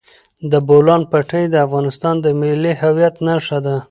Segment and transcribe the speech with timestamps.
[0.51, 3.77] د بولان پټي د افغانستان د ملي هویت نښه ده.